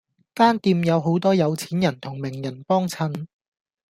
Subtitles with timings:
[0.33, 3.27] 間店有好多有錢人同名人幫襯